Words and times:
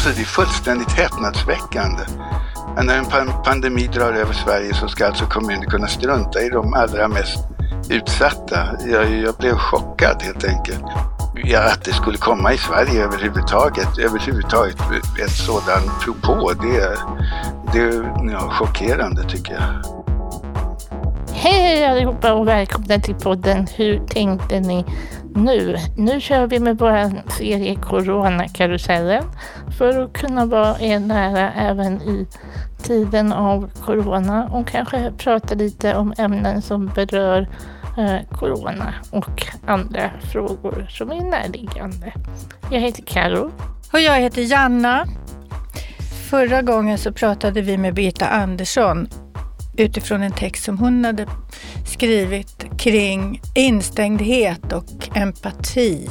Alltså 0.00 0.16
det 0.16 0.22
är 0.22 0.26
fullständigt 0.26 0.92
häpnadsväckande. 0.92 2.02
När 2.82 2.98
en 2.98 3.42
pandemi 3.44 3.86
drar 3.86 4.12
över 4.12 4.32
Sverige 4.32 4.74
så 4.74 4.88
ska 4.88 5.06
alltså 5.06 5.26
kommuner 5.26 5.66
kunna 5.66 5.86
strunta 5.86 6.40
i 6.40 6.48
de 6.48 6.74
allra 6.74 7.08
mest 7.08 7.38
utsatta. 7.90 8.58
Jag, 8.86 9.14
jag 9.14 9.34
blev 9.34 9.54
chockad 9.54 10.22
helt 10.22 10.44
enkelt. 10.44 10.84
Ja, 11.34 11.72
att 11.72 11.84
det 11.84 11.92
skulle 11.92 12.18
komma 12.18 12.52
i 12.52 12.58
Sverige 12.58 13.04
överhuvudtaget, 13.04 13.98
överhuvudtaget 13.98 14.76
ett 15.24 15.30
sådant 15.30 16.00
propå, 16.00 16.52
det, 16.62 16.98
det 17.72 17.80
är 17.80 18.30
ja, 18.32 18.50
chockerande 18.50 19.22
tycker 19.28 19.52
jag. 19.52 19.99
Hej 21.42 21.84
allihopa 21.84 22.32
och 22.32 22.48
välkomna 22.48 22.98
till 22.98 23.14
podden 23.14 23.66
Hur 23.76 24.06
tänkte 24.06 24.60
ni 24.60 24.84
nu? 25.34 25.76
Nu 25.96 26.20
kör 26.20 26.46
vi 26.46 26.60
med 26.60 26.78
vår 26.78 27.30
serie 27.30 27.74
Coronakarusellen 27.74 29.24
för 29.78 30.02
att 30.02 30.12
kunna 30.12 30.46
vara 30.46 30.80
er 30.80 30.98
nära 30.98 31.52
även 31.52 32.02
i 32.02 32.26
tiden 32.82 33.32
av 33.32 33.70
Corona 33.84 34.48
och 34.52 34.68
kanske 34.68 35.12
prata 35.18 35.54
lite 35.54 35.94
om 35.94 36.14
ämnen 36.18 36.62
som 36.62 36.86
berör 36.86 37.48
eh, 37.98 38.38
Corona 38.38 38.94
och 39.10 39.46
andra 39.66 40.10
frågor 40.32 40.86
som 40.90 41.12
är 41.12 41.20
närliggande. 41.20 42.12
Jag 42.70 42.80
heter 42.80 43.02
Karo. 43.02 43.50
Och 43.92 44.00
jag 44.00 44.20
heter 44.20 44.42
Janna. 44.42 45.06
Förra 46.30 46.62
gången 46.62 46.98
så 46.98 47.12
pratade 47.12 47.60
vi 47.60 47.78
med 47.78 47.94
Birgitta 47.94 48.26
Andersson 48.26 49.08
utifrån 49.80 50.22
en 50.22 50.32
text 50.32 50.64
som 50.64 50.78
hon 50.78 51.04
hade 51.04 51.26
skrivit 51.86 52.64
kring 52.78 53.40
instängdhet 53.54 54.72
och 54.72 55.16
empati. 55.16 56.08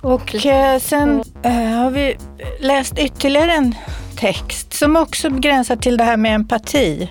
Och 0.00 0.46
eh, 0.46 0.78
sen 0.78 1.22
eh, 1.42 1.52
har 1.52 1.90
vi 1.90 2.16
läst 2.60 2.98
ytterligare 2.98 3.52
en 3.52 3.74
text 4.16 4.72
som 4.72 4.96
också 4.96 5.30
begränsar 5.30 5.76
till 5.76 5.96
det 5.96 6.04
här 6.04 6.16
med 6.16 6.34
empati, 6.34 7.10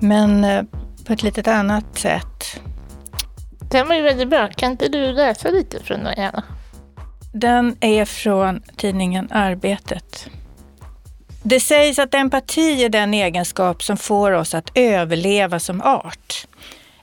men 0.00 0.44
eh, 0.44 0.62
på 1.06 1.12
ett 1.12 1.22
lite 1.22 1.54
annat 1.54 1.98
sätt. 1.98 2.60
Den 3.70 3.88
var 3.88 3.94
ju 3.94 4.02
väldigt 4.02 4.28
bra. 4.28 4.48
Kan 4.48 4.70
inte 4.70 4.88
du 4.88 5.12
läsa 5.12 5.50
lite 5.50 5.82
från 5.84 6.04
den 6.04 6.14
gärna? 6.16 6.42
Den 7.32 7.76
är 7.80 8.04
från 8.04 8.62
tidningen 8.76 9.28
Arbetet. 9.30 10.28
Det 11.48 11.60
sägs 11.60 11.98
att 11.98 12.14
empati 12.14 12.84
är 12.84 12.88
den 12.88 13.14
egenskap 13.14 13.82
som 13.82 13.96
får 13.96 14.32
oss 14.32 14.54
att 14.54 14.70
överleva 14.74 15.58
som 15.58 15.82
art. 15.82 16.46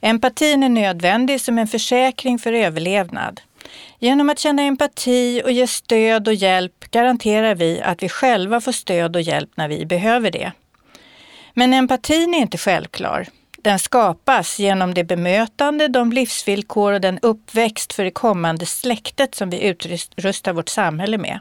Empatin 0.01 0.63
är 0.63 0.69
nödvändig 0.69 1.41
som 1.41 1.57
en 1.57 1.67
försäkring 1.67 2.39
för 2.39 2.53
överlevnad. 2.53 3.41
Genom 3.99 4.29
att 4.29 4.39
känna 4.39 4.61
empati 4.61 5.41
och 5.45 5.51
ge 5.51 5.67
stöd 5.67 6.27
och 6.27 6.33
hjälp 6.33 6.91
garanterar 6.91 7.55
vi 7.55 7.81
att 7.81 8.03
vi 8.03 8.09
själva 8.09 8.61
får 8.61 8.71
stöd 8.71 9.15
och 9.15 9.21
hjälp 9.21 9.49
när 9.55 9.67
vi 9.67 9.85
behöver 9.85 10.31
det. 10.31 10.51
Men 11.53 11.73
empatin 11.73 12.33
är 12.33 12.39
inte 12.39 12.57
självklar. 12.57 13.27
Den 13.57 13.79
skapas 13.79 14.59
genom 14.59 14.93
det 14.93 15.03
bemötande, 15.03 15.87
de 15.87 16.11
livsvillkor 16.11 16.93
och 16.93 17.01
den 17.01 17.19
uppväxt 17.21 17.93
för 17.93 18.03
det 18.03 18.11
kommande 18.11 18.65
släktet 18.65 19.35
som 19.35 19.49
vi 19.49 19.63
utrustar 19.63 20.53
vårt 20.53 20.69
samhälle 20.69 21.17
med. 21.17 21.39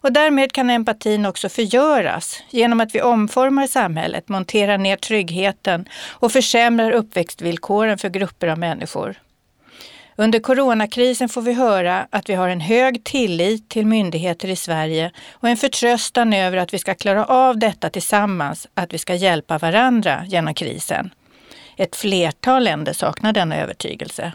Och 0.00 0.12
därmed 0.12 0.52
kan 0.52 0.70
empatin 0.70 1.26
också 1.26 1.48
förgöras 1.48 2.42
genom 2.50 2.80
att 2.80 2.94
vi 2.94 3.02
omformar 3.02 3.66
samhället, 3.66 4.28
monterar 4.28 4.78
ner 4.78 4.96
tryggheten 4.96 5.88
och 6.10 6.32
försämrar 6.32 6.90
uppväxtvillkoren 6.90 7.98
för 7.98 8.08
grupper 8.08 8.48
av 8.48 8.58
människor. 8.58 9.16
Under 10.16 10.40
coronakrisen 10.40 11.28
får 11.28 11.42
vi 11.42 11.52
höra 11.52 12.06
att 12.10 12.28
vi 12.28 12.34
har 12.34 12.48
en 12.48 12.60
hög 12.60 13.04
tillit 13.04 13.68
till 13.68 13.86
myndigheter 13.86 14.48
i 14.48 14.56
Sverige 14.56 15.10
och 15.32 15.48
en 15.48 15.56
förtröstan 15.56 16.32
över 16.32 16.56
att 16.56 16.74
vi 16.74 16.78
ska 16.78 16.94
klara 16.94 17.24
av 17.24 17.58
detta 17.58 17.90
tillsammans, 17.90 18.68
att 18.74 18.94
vi 18.94 18.98
ska 18.98 19.14
hjälpa 19.14 19.58
varandra 19.58 20.24
genom 20.26 20.54
krisen. 20.54 21.10
Ett 21.76 21.96
flertal 21.96 22.64
länder 22.64 22.92
saknar 22.92 23.32
denna 23.32 23.56
övertygelse. 23.56 24.32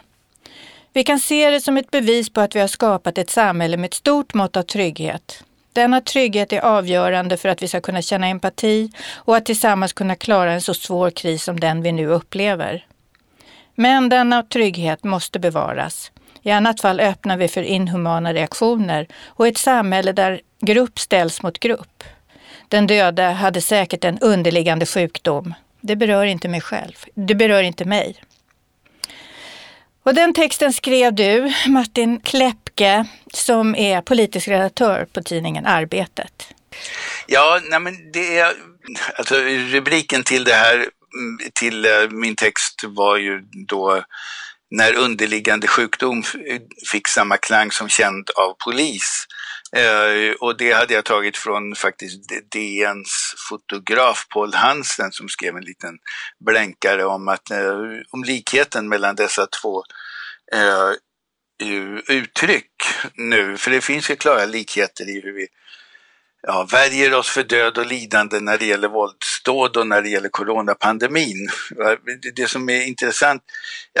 Vi 0.92 1.04
kan 1.04 1.18
se 1.18 1.50
det 1.50 1.60
som 1.60 1.76
ett 1.76 1.90
bevis 1.90 2.30
på 2.30 2.40
att 2.40 2.56
vi 2.56 2.60
har 2.60 2.68
skapat 2.68 3.18
ett 3.18 3.30
samhälle 3.30 3.76
med 3.76 3.88
ett 3.88 3.94
stort 3.94 4.34
mått 4.34 4.56
av 4.56 4.62
trygghet. 4.62 5.44
Denna 5.76 6.00
trygghet 6.00 6.52
är 6.52 6.60
avgörande 6.60 7.36
för 7.36 7.48
att 7.48 7.62
vi 7.62 7.68
ska 7.68 7.80
kunna 7.80 8.02
känna 8.02 8.26
empati 8.26 8.90
och 9.14 9.36
att 9.36 9.44
tillsammans 9.44 9.92
kunna 9.92 10.14
klara 10.14 10.52
en 10.52 10.60
så 10.60 10.74
svår 10.74 11.10
kris 11.10 11.44
som 11.44 11.60
den 11.60 11.82
vi 11.82 11.92
nu 11.92 12.06
upplever. 12.06 12.86
Men 13.74 14.08
denna 14.08 14.42
trygghet 14.42 15.04
måste 15.04 15.38
bevaras. 15.38 16.12
I 16.42 16.50
annat 16.50 16.80
fall 16.80 17.00
öppnar 17.00 17.36
vi 17.36 17.48
för 17.48 17.62
inhumana 17.62 18.32
reaktioner 18.34 19.06
och 19.26 19.46
ett 19.46 19.58
samhälle 19.58 20.12
där 20.12 20.40
grupp 20.60 20.98
ställs 20.98 21.42
mot 21.42 21.58
grupp. 21.58 22.04
Den 22.68 22.86
döde 22.86 23.22
hade 23.22 23.60
säkert 23.60 24.04
en 24.04 24.18
underliggande 24.18 24.86
sjukdom. 24.86 25.54
Det 25.80 25.96
berör 25.96 26.24
inte 26.24 26.48
mig 26.48 26.60
själv. 26.60 27.04
Det 27.14 27.34
berör 27.34 27.62
inte 27.62 27.84
mig. 27.84 28.16
Och 30.02 30.14
den 30.14 30.34
texten 30.34 30.72
skrev 30.72 31.14
du, 31.14 31.52
Martin 31.66 32.20
Klepp 32.20 32.65
Kläppke, 32.76 33.04
som 33.32 33.74
är 33.74 34.00
politisk 34.02 34.48
redaktör 34.48 35.06
på 35.12 35.22
tidningen 35.22 35.66
Arbetet. 35.66 36.48
Ja, 37.26 37.60
nej 37.70 37.80
men 37.80 38.12
det 38.12 38.38
är, 38.38 38.54
alltså 39.18 39.34
rubriken 39.70 40.24
till 40.24 40.44
det 40.44 40.54
här, 40.54 40.74
mm, 40.74 41.50
till 41.54 41.84
eh, 41.84 42.10
min 42.10 42.36
text 42.36 42.84
var 42.84 43.16
ju 43.16 43.40
då 43.68 44.04
när 44.70 44.94
underliggande 44.94 45.66
sjukdom 45.66 46.22
fick 46.92 47.08
samma 47.08 47.36
klang 47.36 47.72
som 47.72 47.88
känd 47.88 48.30
av 48.30 48.54
polis. 48.64 49.26
Eh, 49.76 50.34
och 50.40 50.56
det 50.56 50.72
hade 50.72 50.94
jag 50.94 51.04
tagit 51.04 51.36
från 51.36 51.74
faktiskt 51.74 52.20
DNs 52.52 53.34
fotograf 53.48 54.26
Paul 54.34 54.54
Hansen 54.54 55.12
som 55.12 55.28
skrev 55.28 55.56
en 55.56 55.64
liten 55.64 55.98
blänkare 56.46 57.04
om, 57.04 57.28
att, 57.28 57.50
eh, 57.50 57.76
om 58.10 58.24
likheten 58.24 58.88
mellan 58.88 59.14
dessa 59.14 59.46
två 59.62 59.82
uttryck 62.08 62.70
nu. 63.14 63.56
För 63.56 63.70
det 63.70 63.80
finns 63.80 64.10
ju 64.10 64.16
klara 64.16 64.44
likheter 64.44 65.08
i 65.08 65.20
hur 65.20 65.32
vi 65.32 65.48
ja, 66.42 66.66
värjer 66.70 67.14
oss 67.14 67.28
för 67.28 67.42
död 67.42 67.78
och 67.78 67.86
lidande 67.86 68.40
när 68.40 68.58
det 68.58 68.66
gäller 68.66 68.88
våldsdåd 68.88 69.76
och 69.76 69.86
när 69.86 70.02
det 70.02 70.08
gäller 70.08 70.28
coronapandemin. 70.28 71.48
Det 72.34 72.48
som 72.48 72.68
är 72.68 72.82
intressant, 72.86 73.42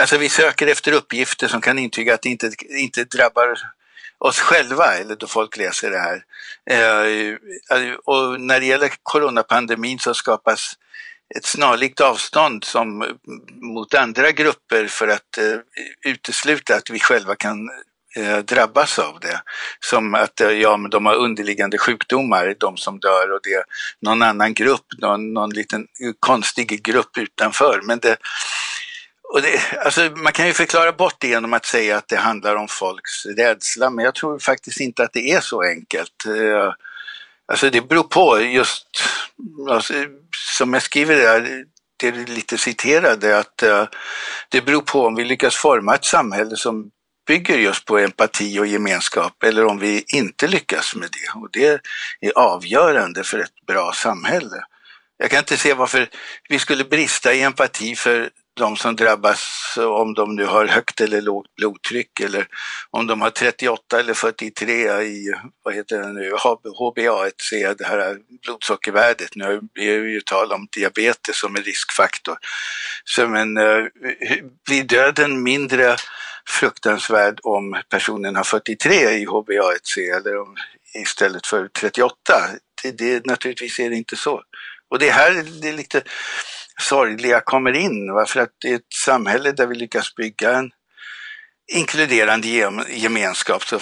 alltså 0.00 0.18
vi 0.18 0.28
söker 0.28 0.66
efter 0.66 0.92
uppgifter 0.92 1.48
som 1.48 1.60
kan 1.60 1.78
intyga 1.78 2.14
att 2.14 2.22
det 2.22 2.28
inte, 2.28 2.50
inte 2.68 3.04
drabbar 3.04 3.58
oss 4.18 4.40
själva, 4.40 4.94
eller 4.94 5.16
då 5.16 5.26
folk 5.26 5.56
läser 5.56 5.90
det 5.90 5.98
här. 5.98 6.24
Eh, 6.70 7.34
och 8.04 8.40
när 8.40 8.60
det 8.60 8.66
gäller 8.66 8.92
coronapandemin 9.02 9.98
så 9.98 10.14
skapas 10.14 10.74
ett 11.34 11.44
snarlikt 11.44 12.00
avstånd 12.00 12.64
som 12.64 13.02
eh, 13.02 13.08
mot 13.60 13.94
andra 13.94 14.30
grupper 14.30 14.86
för 14.86 15.08
att 15.08 15.38
eh, 15.38 15.58
utesluta 16.10 16.74
att 16.74 16.90
vi 16.90 16.98
själva 16.98 17.34
kan 17.34 17.70
eh, 18.16 18.38
drabbas 18.38 18.98
av 18.98 19.20
det. 19.20 19.42
Som 19.80 20.14
att 20.14 20.40
eh, 20.40 20.50
ja, 20.50 20.76
men 20.76 20.90
de 20.90 21.06
har 21.06 21.14
underliggande 21.14 21.78
sjukdomar, 21.78 22.54
de 22.60 22.76
som 22.76 23.00
dör 23.00 23.32
och 23.32 23.40
det 23.42 23.52
är 23.52 23.64
någon 24.00 24.22
annan 24.22 24.54
grupp, 24.54 24.86
någon, 24.98 25.34
någon 25.34 25.50
liten 25.50 25.86
konstig 26.20 26.82
grupp 26.82 27.18
utanför. 27.18 27.80
Men 27.82 27.98
det, 27.98 28.16
och 29.32 29.42
det, 29.42 29.60
alltså 29.84 30.00
man 30.16 30.32
kan 30.32 30.46
ju 30.46 30.52
förklara 30.52 30.92
bort 30.92 31.16
det 31.18 31.28
genom 31.28 31.52
att 31.52 31.66
säga 31.66 31.96
att 31.96 32.08
det 32.08 32.16
handlar 32.16 32.56
om 32.56 32.68
folks 32.68 33.26
rädsla, 33.26 33.90
men 33.90 34.04
jag 34.04 34.14
tror 34.14 34.38
faktiskt 34.38 34.80
inte 34.80 35.02
att 35.02 35.12
det 35.12 35.30
är 35.30 35.40
så 35.40 35.62
enkelt. 35.62 36.26
Eh, 36.26 36.72
alltså 37.48 37.70
det 37.70 37.80
beror 37.80 38.02
på 38.02 38.40
just, 38.40 38.86
alltså, 39.70 39.94
som 40.56 40.72
jag 40.72 40.82
skriver 40.82 41.16
där, 41.16 41.64
det 41.96 42.08
är 42.08 42.26
lite 42.26 42.58
citerade, 42.58 43.38
att 43.38 43.62
uh, 43.62 43.84
det 44.48 44.60
beror 44.60 44.82
på 44.82 45.06
om 45.06 45.14
vi 45.14 45.24
lyckas 45.24 45.56
forma 45.56 45.94
ett 45.94 46.04
samhälle 46.04 46.56
som 46.56 46.90
bygger 47.26 47.58
just 47.58 47.84
på 47.84 47.98
empati 47.98 48.58
och 48.58 48.66
gemenskap 48.66 49.42
eller 49.42 49.64
om 49.64 49.78
vi 49.78 50.04
inte 50.06 50.46
lyckas 50.48 50.94
med 50.94 51.08
det. 51.10 51.40
Och 51.40 51.48
det 51.52 51.80
är 52.20 52.38
avgörande 52.38 53.24
för 53.24 53.38
ett 53.38 53.66
bra 53.66 53.92
samhälle. 53.92 54.64
Jag 55.18 55.30
kan 55.30 55.38
inte 55.38 55.56
se 55.56 55.74
varför 55.74 56.08
vi 56.48 56.58
skulle 56.58 56.84
brista 56.84 57.34
i 57.34 57.42
empati 57.42 57.96
för 57.96 58.30
de 58.56 58.76
som 58.76 58.96
drabbas, 58.96 59.74
om 59.76 60.14
de 60.14 60.34
nu 60.34 60.44
har 60.44 60.66
högt 60.66 61.00
eller 61.00 61.20
lågt 61.20 61.54
blodtryck 61.56 62.20
eller 62.20 62.46
om 62.90 63.06
de 63.06 63.20
har 63.20 63.30
38 63.30 64.00
eller 64.00 64.14
43 64.14 65.02
i, 65.02 65.34
vad 65.62 65.74
heter 65.74 65.98
det 66.02 66.12
nu, 66.12 66.32
HbA1c, 66.78 67.74
det 67.78 67.84
här 67.84 68.16
blodsockervärdet. 68.42 69.34
Nu 69.34 69.44
är 69.74 69.98
det 69.98 70.10
ju 70.10 70.20
tal 70.20 70.52
om 70.52 70.68
diabetes 70.72 71.38
som 71.38 71.56
en 71.56 71.62
riskfaktor. 71.62 72.38
Så 73.04 73.28
men 73.28 73.56
eh, 73.56 73.84
blir 74.66 74.84
döden 74.84 75.42
mindre 75.42 75.96
fruktansvärd 76.48 77.40
om 77.42 77.82
personen 77.88 78.36
har 78.36 78.44
43 78.44 78.94
i 78.94 79.26
HbA1c 79.26 80.16
eller 80.16 80.40
om, 80.40 80.56
istället 80.94 81.46
för 81.46 81.68
38? 81.68 82.14
Det, 82.82 82.90
det, 82.90 83.26
naturligtvis 83.26 83.78
är 83.78 83.90
det 83.90 83.96
inte 83.96 84.16
så. 84.16 84.42
Och 84.90 84.98
det 84.98 85.10
här 85.10 85.44
det 85.62 85.68
är 85.68 85.72
lite 85.72 86.02
sorgliga 86.80 87.40
kommer 87.40 87.72
in. 87.72 88.12
Va? 88.12 88.26
För 88.26 88.40
att 88.40 88.64
i 88.64 88.72
ett 88.72 88.92
samhälle 88.94 89.52
där 89.52 89.66
vi 89.66 89.74
lyckas 89.74 90.14
bygga 90.14 90.52
en, 90.52 90.70
inkluderande 91.72 92.48
gemenskap 92.88 93.64
så, 93.64 93.80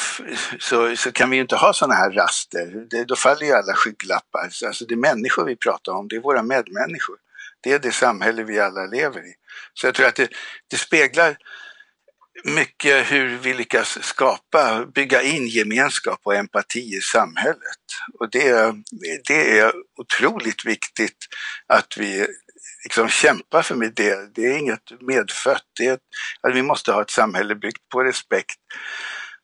så, 0.58 0.96
så 0.96 1.12
kan 1.12 1.30
vi 1.30 1.36
ju 1.36 1.42
inte 1.42 1.56
ha 1.56 1.72
sådana 1.72 1.94
här 1.94 2.10
raster. 2.10 2.86
Det, 2.90 3.04
då 3.04 3.16
faller 3.16 3.46
ju 3.46 3.52
alla 3.52 3.74
skygglappar. 3.74 4.50
Alltså 4.66 4.84
det 4.84 4.94
är 4.94 4.96
människor 4.96 5.44
vi 5.44 5.56
pratar 5.56 5.92
om, 5.92 6.08
det 6.08 6.16
är 6.16 6.20
våra 6.20 6.42
medmänniskor. 6.42 7.16
Det 7.60 7.72
är 7.72 7.78
det 7.78 7.92
samhälle 7.92 8.42
vi 8.42 8.60
alla 8.60 8.86
lever 8.86 9.20
i. 9.20 9.34
Så 9.74 9.86
jag 9.86 9.94
tror 9.94 10.06
att 10.06 10.14
det, 10.14 10.28
det 10.70 10.76
speglar 10.76 11.36
mycket 12.44 13.12
hur 13.12 13.36
vi 13.36 13.54
lyckas 13.54 13.98
skapa, 14.02 14.86
bygga 14.94 15.22
in 15.22 15.46
gemenskap 15.46 16.20
och 16.22 16.34
empati 16.34 16.96
i 16.96 17.00
samhället. 17.00 17.84
Och 18.18 18.30
det, 18.30 18.74
det 19.28 19.58
är 19.58 19.72
otroligt 19.96 20.66
viktigt 20.66 21.26
att 21.66 21.96
vi 21.96 22.26
liksom 22.84 23.08
kämpa 23.08 23.62
för 23.62 23.74
det. 23.74 24.34
Det 24.34 24.46
är 24.46 24.58
inget 24.58 25.00
medfött. 25.00 25.64
Det 25.78 25.86
är, 25.86 25.98
alltså, 26.40 26.56
vi 26.56 26.62
måste 26.62 26.92
ha 26.92 27.02
ett 27.02 27.10
samhälle 27.10 27.54
byggt 27.54 27.88
på 27.92 28.02
respekt 28.02 28.60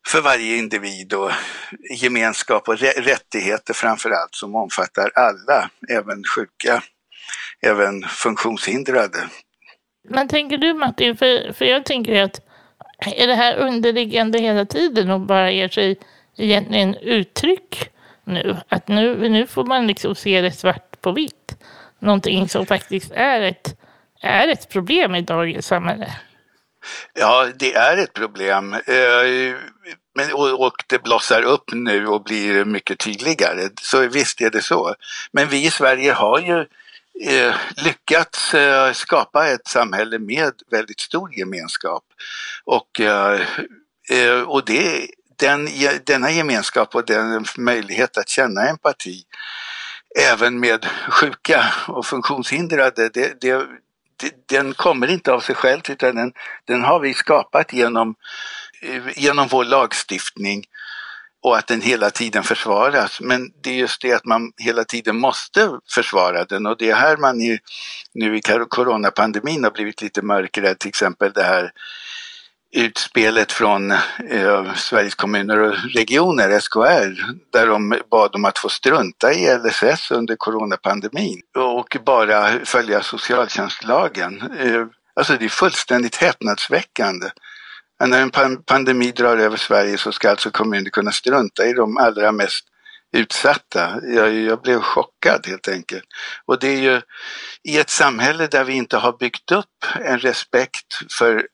för 0.07 0.21
varje 0.21 0.57
individ 0.57 1.13
och 1.13 1.31
gemenskap 2.01 2.67
och 2.67 2.77
rättigheter 2.79 3.73
framför 3.73 4.09
allt 4.09 4.35
som 4.35 4.55
omfattar 4.55 5.11
alla, 5.15 5.69
även 5.89 6.23
sjuka, 6.23 6.83
även 7.61 8.03
funktionshindrade. 8.03 9.29
Men 10.09 10.27
tänker 10.27 10.57
du 10.57 10.73
Martin, 10.73 11.17
för, 11.17 11.53
för 11.53 11.65
jag 11.65 11.85
tänker 11.85 12.23
att 12.23 12.39
är 13.05 13.27
det 13.27 13.35
här 13.35 13.55
underliggande 13.55 14.39
hela 14.39 14.65
tiden 14.65 15.11
och 15.11 15.21
bara 15.21 15.51
ger 15.51 15.69
sig 15.69 15.99
egentligen 16.37 16.95
uttryck 16.95 17.89
nu? 18.23 18.57
Att 18.69 18.87
nu, 18.87 19.29
nu 19.29 19.47
får 19.47 19.65
man 19.65 19.87
liksom 19.87 20.15
se 20.15 20.41
det 20.41 20.51
svart 20.51 21.01
på 21.01 21.11
vitt. 21.11 21.40
Någonting 22.01 22.49
som 22.49 22.65
faktiskt 22.65 23.11
är 23.11 23.41
ett, 23.41 23.77
är 24.21 24.47
ett 24.47 24.69
problem 24.69 25.15
i 25.15 25.21
dagens 25.21 25.67
samhälle. 25.67 26.15
Ja, 27.13 27.47
det 27.55 27.73
är 27.73 27.97
ett 27.97 28.13
problem. 28.13 28.73
Eh, 28.73 29.55
men, 30.15 30.33
och, 30.33 30.73
det 30.87 31.03
blossar 31.03 31.41
upp 31.41 31.73
nu 31.73 32.07
och 32.07 32.23
blir 32.23 32.65
mycket 32.65 32.99
tydligare. 32.99 33.69
Så 33.81 34.07
visst 34.07 34.41
är 34.41 34.49
det 34.49 34.61
så. 34.61 34.95
Men 35.31 35.47
vi 35.47 35.65
i 35.65 35.71
Sverige 35.71 36.11
har 36.11 36.39
ju 36.39 36.59
eh, 37.29 37.55
lyckats 37.85 38.53
eh, 38.53 38.91
skapa 38.93 39.47
ett 39.47 39.67
samhälle 39.67 40.19
med 40.19 40.53
väldigt 40.71 40.99
stor 40.99 41.33
gemenskap. 41.33 42.03
Och, 42.65 43.01
och 44.45 44.65
det, 44.65 45.07
den, 45.39 45.69
denna 46.05 46.31
gemenskap 46.31 46.95
och 46.95 47.05
den 47.05 47.45
möjlighet 47.57 48.17
att 48.17 48.29
känna 48.29 48.69
empati 48.69 49.25
även 50.19 50.59
med 50.59 50.85
sjuka 51.09 51.73
och 51.87 52.05
funktionshindrade, 52.05 53.09
det, 53.09 53.41
det, 53.41 53.67
den 54.49 54.73
kommer 54.73 55.07
inte 55.07 55.33
av 55.33 55.39
sig 55.39 55.55
själv 55.55 55.81
utan 55.89 56.15
den, 56.15 56.33
den 56.65 56.83
har 56.83 56.99
vi 56.99 57.13
skapat 57.13 57.73
genom, 57.73 58.15
eh, 58.81 59.23
genom 59.23 59.47
vår 59.47 59.63
lagstiftning 59.63 60.63
och 61.43 61.57
att 61.57 61.67
den 61.67 61.81
hela 61.81 62.09
tiden 62.09 62.43
försvaras. 62.43 63.21
Men 63.21 63.51
det 63.61 63.69
är 63.69 63.75
just 63.75 64.01
det 64.01 64.13
att 64.13 64.25
man 64.25 64.51
hela 64.57 64.83
tiden 64.83 65.17
måste 65.17 65.69
försvara 65.95 66.45
den. 66.45 66.65
Och 66.65 66.77
det 66.77 66.89
är 66.89 66.95
här 66.95 67.17
man 67.17 67.41
ju, 67.41 67.57
nu 68.13 68.37
i 68.37 68.41
coronapandemin 68.69 69.63
har 69.63 69.71
blivit 69.71 70.01
lite 70.01 70.21
mörkrädd, 70.21 70.79
till 70.79 70.89
exempel 70.89 71.31
det 71.33 71.43
här 71.43 71.71
utspelet 72.71 73.51
från 73.51 73.91
eh, 73.91 74.73
Sveriges 74.75 75.15
kommuner 75.15 75.59
och 75.59 75.75
regioner, 75.93 76.59
SKR, 76.59 77.31
där 77.51 77.67
de 77.67 78.01
bad 78.11 78.35
om 78.35 78.45
att 78.45 78.57
få 78.57 78.69
strunta 78.69 79.33
i 79.33 79.57
LSS 79.57 80.11
under 80.11 80.35
coronapandemin 80.35 81.41
och 81.55 81.97
bara 82.05 82.65
följa 82.65 83.03
socialtjänstlagen. 83.03 84.41
Eh, 84.59 84.85
alltså 85.13 85.37
det 85.37 85.45
är 85.45 85.49
fullständigt 85.49 86.15
häpnadsväckande. 86.15 87.29
När 88.05 88.21
en 88.21 88.63
pandemi 88.63 89.11
drar 89.11 89.37
över 89.37 89.57
Sverige 89.57 89.97
så 89.97 90.11
ska 90.11 90.29
alltså 90.29 90.51
kommuner 90.51 90.89
kunna 90.89 91.11
strunta 91.11 91.65
i 91.65 91.73
de 91.73 91.97
allra 91.97 92.31
mest 92.31 92.65
utsatta. 93.13 93.99
Jag, 94.03 94.33
jag, 94.33 94.61
blev 94.61 94.81
chockad 94.81 95.47
helt 95.47 95.67
enkelt. 95.67 96.03
Och 96.45 96.59
det 96.59 96.67
är 96.67 96.81
ju 96.81 97.01
i 97.63 97.79
ett 97.79 97.89
samhälle 97.89 98.47
där 98.47 98.63
vi 98.63 98.73
inte 98.73 98.97
har 98.97 99.17
byggt 99.17 99.51
upp 99.51 99.85
en 100.05 100.19
respekt 100.19 101.13
för 101.19 101.47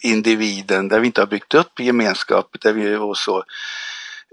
individen, 0.00 0.88
där 0.88 1.00
vi 1.00 1.06
inte 1.06 1.20
har 1.20 1.26
byggt 1.26 1.54
upp 1.54 1.80
gemenskap, 1.80 2.56
där 2.60 2.72
vi 2.72 2.96
och 2.96 3.16
så, 3.16 3.44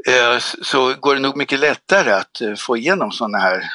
eh, 0.07 0.39
så 0.39 0.93
går 0.93 1.15
det 1.15 1.21
nog 1.21 1.37
mycket 1.37 1.59
lättare 1.59 2.11
att 2.11 2.41
eh, 2.41 2.55
få 2.55 2.77
igenom 2.77 3.11
sådana 3.11 3.37
här 3.37 3.71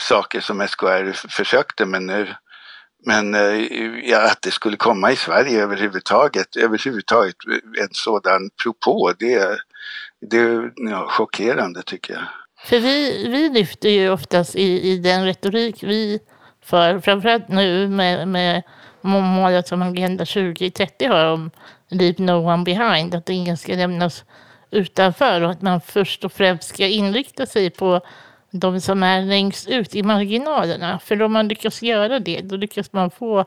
saker 0.00 0.40
som 0.40 0.68
SKR 0.68 1.12
försökte 1.28 1.84
men 1.86 2.06
nu 2.06 2.34
men 3.06 3.34
eh, 3.34 4.10
ja, 4.10 4.30
att 4.30 4.42
det 4.42 4.50
skulle 4.50 4.76
komma 4.76 5.12
i 5.12 5.16
Sverige 5.16 5.62
överhuvudtaget, 5.62 6.56
överhuvudtaget 6.56 7.36
en 7.80 7.88
sådan 7.92 8.50
propå, 8.62 9.12
det, 9.18 9.58
det 10.30 10.38
är 10.38 10.72
ja, 10.76 11.06
chockerande 11.08 11.82
tycker 11.82 12.14
jag. 12.14 12.22
För 12.64 12.78
vi, 12.78 13.28
vi 13.28 13.48
lyfter 13.48 13.88
ju 13.88 14.10
oftast 14.10 14.56
i, 14.56 14.90
i 14.90 14.98
den 14.98 15.24
retorik 15.24 15.82
vi 15.82 16.20
för, 16.64 17.00
framförallt 17.00 17.48
nu 17.48 17.88
med, 17.88 18.28
med 18.28 18.62
målet 19.08 19.68
som 19.68 19.82
Agenda 19.82 20.24
2030 20.24 21.08
har 21.08 21.32
om 21.32 21.50
Leave 21.88 22.24
No 22.24 22.32
One 22.32 22.64
Behind, 22.64 23.14
att 23.14 23.30
ingen 23.30 23.56
ska 23.56 23.74
lämnas 23.74 24.24
utanför 24.70 25.40
och 25.40 25.50
att 25.50 25.62
man 25.62 25.80
först 25.80 26.24
och 26.24 26.32
främst 26.32 26.68
ska 26.68 26.86
inrikta 26.86 27.46
sig 27.46 27.70
på 27.70 28.00
de 28.50 28.80
som 28.80 29.02
är 29.02 29.22
längst 29.22 29.68
ut 29.68 29.94
i 29.94 30.02
marginalerna. 30.02 30.98
För 30.98 31.22
om 31.22 31.32
man 31.32 31.48
lyckas 31.48 31.82
göra 31.82 32.18
det, 32.18 32.40
då 32.40 32.56
lyckas 32.56 32.92
man 32.92 33.10
få 33.10 33.44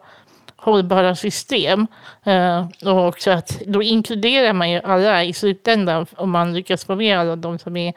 hållbara 0.56 1.16
system. 1.16 1.88
Eh, 2.24 2.68
och 2.86 3.08
också 3.08 3.32
att 3.32 3.62
då 3.66 3.84
inkluderar 3.84 4.54
man 4.54 4.72
ju 4.72 4.82
alla 4.82 5.24
i 5.24 5.34
slutändan 5.34 6.06
om 6.16 6.32
man 6.32 6.54
lyckas 6.54 6.86
få 6.86 6.96
med 6.96 7.20
alla 7.20 7.36
de 7.36 7.60
som 7.60 7.78
är 7.78 7.94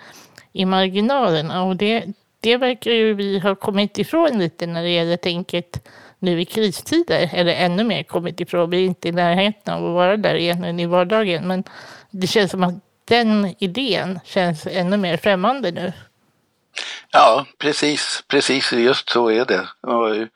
i 0.52 0.64
marginalerna. 0.64 1.64
Och 1.64 1.76
det, 1.76 2.04
det 2.40 2.56
verkar 2.56 2.90
ju 2.90 3.14
vi 3.14 3.38
ha 3.38 3.54
kommit 3.54 3.98
ifrån 3.98 4.38
lite 4.38 4.66
när 4.66 4.82
det 4.82 4.90
gäller 4.90 5.16
tänket 5.16 5.88
nu 6.18 6.40
i 6.40 6.44
kristider, 6.44 7.30
eller 7.32 7.52
ännu 7.52 7.84
mer 7.84 8.02
kommit 8.02 8.40
ifrån. 8.40 8.70
Vi 8.70 8.76
är 8.76 8.86
inte 8.86 9.08
i 9.08 9.12
närheten 9.12 9.74
av 9.74 9.86
att 9.86 9.94
vara 9.94 10.16
där 10.16 10.34
igen 10.34 10.80
i 10.80 10.86
vardagen. 10.86 11.48
Men 11.48 11.64
det 12.10 12.26
känns 12.26 12.50
som 12.50 12.62
att 12.62 12.74
den 13.04 13.54
idén 13.58 14.20
känns 14.24 14.66
ännu 14.66 14.96
mer 14.96 15.16
främmande 15.16 15.70
nu. 15.70 15.92
Ja, 17.10 17.46
precis, 17.58 18.24
precis 18.28 18.72
just 18.72 19.10
så 19.10 19.30
är 19.30 19.44
det. 19.44 19.68
Och 19.80 20.16
eh, 20.16 20.26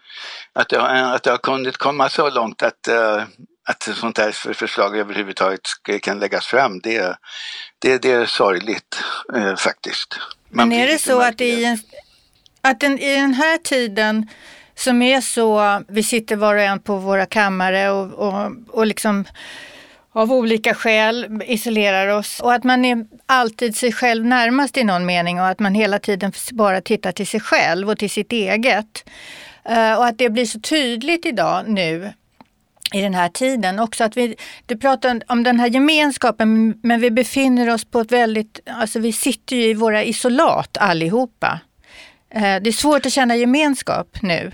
att, 0.52 0.68
det 0.68 0.76
eh, 0.76 1.12
att 1.12 1.22
det 1.22 1.30
har 1.30 1.38
kunnat 1.38 1.76
komma 1.76 2.08
så 2.08 2.30
långt 2.30 2.62
att, 2.62 2.88
eh, 2.88 3.22
att 3.64 3.82
sånt 3.82 4.18
här 4.18 4.54
förslag 4.54 4.98
överhuvudtaget 4.98 5.60
kan 6.02 6.18
läggas 6.18 6.46
fram, 6.46 6.80
det, 6.80 7.16
det, 7.78 8.02
det 8.02 8.12
är 8.12 8.26
sorgligt 8.26 9.04
faktiskt. 9.58 10.18
Men 10.54 10.72
är 10.72 10.86
det 10.86 10.98
så 10.98 11.20
att, 11.20 11.40
i, 11.40 11.64
en, 11.64 11.78
att 12.60 12.80
den, 12.80 12.98
i 12.98 13.14
den 13.14 13.34
här 13.34 13.58
tiden 13.58 14.28
som 14.74 15.02
är 15.02 15.20
så, 15.20 15.82
vi 15.88 16.02
sitter 16.02 16.36
var 16.36 16.54
och 16.54 16.60
en 16.60 16.80
på 16.80 16.96
våra 16.96 17.26
kammare 17.26 17.90
och, 17.90 18.12
och, 18.12 18.50
och 18.68 18.86
liksom 18.86 19.24
av 20.12 20.32
olika 20.32 20.74
skäl 20.74 21.42
isolerar 21.46 22.08
oss 22.08 22.40
och 22.40 22.52
att 22.52 22.64
man 22.64 22.84
är 22.84 23.06
alltid 23.26 23.76
sig 23.76 23.92
själv 23.92 24.24
närmast 24.24 24.76
i 24.76 24.84
någon 24.84 25.06
mening 25.06 25.40
och 25.40 25.46
att 25.46 25.58
man 25.58 25.74
hela 25.74 25.98
tiden 25.98 26.32
bara 26.52 26.80
tittar 26.80 27.12
till 27.12 27.26
sig 27.26 27.40
själv 27.40 27.90
och 27.90 27.98
till 27.98 28.10
sitt 28.10 28.32
eget. 28.32 29.10
Uh, 29.70 29.94
och 29.94 30.06
att 30.06 30.18
det 30.18 30.30
blir 30.30 30.46
så 30.46 30.60
tydligt 30.60 31.26
idag 31.26 31.64
nu 31.68 32.12
i 32.92 33.00
den 33.00 33.14
här 33.14 33.28
tiden 33.28 33.78
också 33.78 34.04
att 34.04 34.16
vi, 34.16 34.36
du 34.66 34.76
pratar 34.76 35.20
om 35.26 35.42
den 35.42 35.60
här 35.60 35.66
gemenskapen 35.66 36.74
men 36.82 37.00
vi 37.00 37.10
befinner 37.10 37.70
oss 37.70 37.84
på 37.84 38.00
ett 38.00 38.12
väldigt, 38.12 38.60
alltså 38.66 38.98
vi 38.98 39.12
sitter 39.12 39.56
ju 39.56 39.62
i 39.62 39.74
våra 39.74 40.04
isolat 40.04 40.76
allihopa. 40.80 41.60
Uh, 42.36 42.40
det 42.40 42.70
är 42.70 42.72
svårt 42.72 43.06
att 43.06 43.12
känna 43.12 43.36
gemenskap 43.36 44.18
nu. 44.22 44.52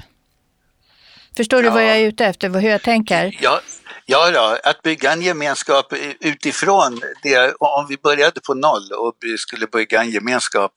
Förstår 1.37 1.63
du 1.63 1.69
ja. 1.69 1.75
vad 1.75 1.83
jag 1.83 1.97
är 1.97 2.07
ute 2.07 2.27
efter, 2.27 2.49
hur 2.49 2.71
jag 2.71 2.83
tänker? 2.83 3.39
Ja, 3.41 3.61
Ja, 4.07 4.31
då, 4.31 4.59
att 4.71 4.83
bygga 4.83 5.13
en 5.13 5.23
gemenskap 5.23 5.93
utifrån 6.21 7.01
det, 7.23 7.55
om 7.59 7.87
vi 7.89 7.97
började 7.97 8.41
på 8.41 8.55
noll 8.55 8.93
och 8.93 9.15
skulle 9.39 9.67
bygga 9.67 10.01
en 10.01 10.11
gemenskap 10.11 10.73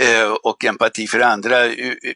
eh, 0.00 0.28
och 0.28 0.64
empati 0.64 1.06
för 1.06 1.20
andra 1.20 1.64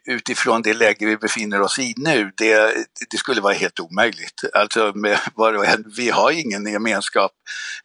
utifrån 0.05 0.63
det 0.63 0.75
läge 0.75 1.07
vi 1.07 1.17
befinner 1.17 1.61
oss 1.61 1.79
i 1.79 1.95
nu, 1.97 2.33
det, 2.37 2.75
det 3.11 3.17
skulle 3.17 3.41
vara 3.41 3.55
helt 3.55 3.81
omöjligt. 3.81 4.45
Alltså 4.53 4.93
med 4.95 5.19
var 5.35 5.55
och 5.55 5.67
en, 5.67 5.85
vi 5.97 6.11
har 6.11 6.31
ingen 6.31 6.67
gemenskap 6.67 7.33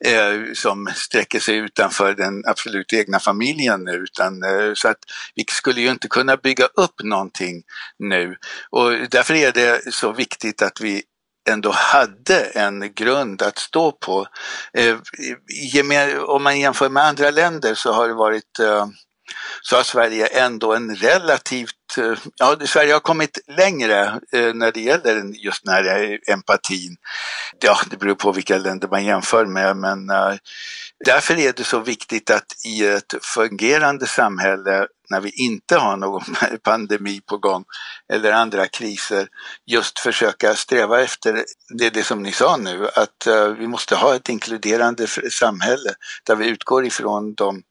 eh, 0.06 0.54
som 0.54 0.90
sträcker 0.96 1.40
sig 1.40 1.56
utanför 1.56 2.14
den 2.14 2.44
absolut 2.46 2.94
egna 2.94 3.20
familjen 3.20 3.84
nu, 3.84 3.92
utan 3.92 4.44
eh, 4.44 4.74
så 4.74 4.88
att 4.88 5.00
vi 5.36 5.46
skulle 5.52 5.82
ju 5.82 5.90
inte 5.90 6.08
kunna 6.08 6.38
bygga 6.38 6.66
upp 6.66 7.04
någonting 7.04 7.64
nu. 8.00 8.36
Och 8.70 8.92
därför 9.10 9.34
är 9.34 9.52
det 9.52 9.94
så 9.94 10.12
viktigt 10.12 10.62
att 10.62 10.82
vi 10.82 11.04
ändå 11.50 11.72
hade 11.72 12.44
en 12.44 12.94
grund 12.94 13.42
att 13.42 13.58
stå 13.58 13.92
på. 13.92 14.28
Eh, 14.74 14.98
om 16.28 16.44
man 16.44 16.60
jämför 16.60 16.90
med 16.90 17.04
andra 17.04 17.32
länder 17.32 17.76
så 17.76 17.92
har 17.94 18.08
det 18.08 18.14
varit 18.14 18.60
eh, 18.60 18.88
så 19.62 19.76
har 19.76 19.84
Sverige 19.84 20.28
ändå 20.28 20.74
en 20.74 20.96
relativt, 20.96 21.98
eh, 21.98 22.14
ja 22.36 22.58
Sverige 22.66 22.94
har 22.94 23.00
kommit 23.00 23.40
längre 23.48 24.20
eh, 24.32 24.54
när 24.54 24.72
det 24.72 24.82
gäller 24.82 25.24
just 25.46 25.64
den 25.64 25.74
här 25.74 26.20
empatin. 26.32 26.96
Ja, 27.60 27.80
det 27.90 27.98
beror 27.98 28.16
på 28.16 28.32
vilka 28.32 28.58
länder 28.58 28.88
man 28.88 29.06
jämför 29.06 29.46
med 29.46 29.78
men 29.78 30.10
eh, 30.10 30.34
därför 31.06 31.40
är 31.40 31.54
det 31.54 31.64
så 31.64 31.80
viktigt 31.80 32.30
att 32.30 32.66
i 32.66 32.86
ett 32.86 33.14
fungerande 33.22 34.08
samhälle 34.08 34.88
när 35.10 35.22
vi 35.22 35.30
inte 35.30 35.78
har 35.78 35.98
någon 35.98 36.24
pandemi 36.64 37.22
på 37.22 37.38
gång 37.38 37.64
eller 38.14 38.32
andra 38.32 38.68
kriser, 38.68 39.28
just 39.66 40.00
försöka 40.00 40.56
sträva 40.56 41.02
efter 41.02 41.44
det, 41.70 41.90
det 41.90 42.04
som 42.04 42.24
ni 42.24 42.32
sa 42.32 42.58
nu, 42.58 42.88
att 42.96 43.28
vi 43.58 43.68
måste 43.68 43.96
ha 43.96 44.16
ett 44.16 44.30
inkluderande 44.30 45.08
samhälle 45.32 45.94
där 46.24 46.36
vi 46.36 46.48
utgår 46.48 46.86
ifrån 46.86 47.34
de 47.34 47.64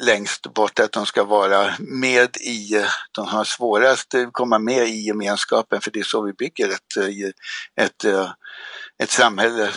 längst 0.00 0.54
bort, 0.54 0.78
att 0.78 0.92
de 0.92 1.06
ska 1.06 1.24
vara 1.24 1.74
med 1.78 2.36
i, 2.36 2.84
de 3.12 3.26
har 3.26 3.44
svårast 3.44 4.14
att 4.14 4.32
komma 4.32 4.58
med 4.58 4.88
i 4.88 5.06
gemenskapen 5.06 5.80
för 5.80 5.90
det 5.90 5.98
är 5.98 6.04
så 6.04 6.22
vi 6.22 6.32
bygger 6.32 6.68
ett, 6.68 6.96
ett, 7.80 8.04
eh, 8.04 8.30
ett 9.02 9.10
samhälle. 9.10 9.70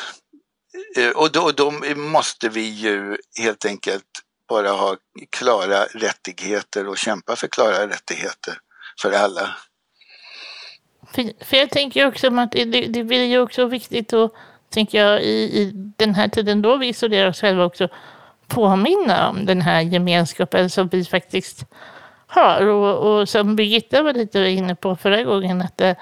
Eh, 0.98 1.10
och 1.10 1.32
då, 1.32 1.52
då 1.52 1.72
måste 1.96 2.50
vi 2.50 2.70
ju 2.70 3.18
helt 3.40 3.66
enkelt 3.66 4.06
bara 4.50 4.72
ha 4.72 4.98
klara 5.30 5.86
rättigheter 5.86 6.88
och 6.88 6.98
kämpa 6.98 7.36
för 7.36 7.48
klara 7.48 7.88
rättigheter 7.88 8.58
för 9.02 9.12
alla. 9.12 9.56
För, 11.14 11.46
för 11.46 11.58
jag 11.58 11.70
tänker 11.70 12.08
också 12.08 12.40
att 12.40 12.52
det, 12.52 12.66
det 12.66 13.04
blir 13.04 13.26
ju 13.26 13.40
också 13.40 13.66
viktigt 13.66 14.14
att, 14.14 14.34
tänker 14.70 15.06
jag, 15.06 15.24
i, 15.24 15.62
i 15.62 15.72
den 15.74 16.16
här 16.16 16.28
tiden 16.28 16.62
då 16.62 16.78
vi 16.78 16.88
isolerar 16.88 17.30
oss 17.30 17.42
själva 17.42 17.66
också 17.66 17.90
påminna 18.50 19.29
om 19.29 19.46
den 19.46 19.62
här 19.62 19.82
gemenskapen 19.82 20.70
som 20.70 20.88
vi 20.88 21.06
faktiskt 21.06 21.65
har. 22.27 22.68
Och, 22.68 23.20
och 23.20 23.29
som 23.29 23.56
Birgitta 23.56 24.01
var 24.01 24.13
lite 24.13 24.39
inne 24.39 24.75
på 24.75 24.96
förra 24.96 25.24
gången, 25.24 25.62
att 25.62 25.77
det 25.77 25.96